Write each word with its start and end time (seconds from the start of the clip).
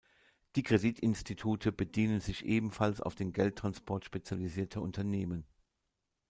Die 0.55 0.63
Kreditinstitute 0.63 1.71
bedienen 1.71 2.21
sich 2.21 2.43
ebenfalls 2.43 3.01
auf 3.01 3.13
den 3.13 3.33
Geldtransport 3.33 4.03
spezialisierter 4.03 4.81
Unternehmen. 4.81 5.45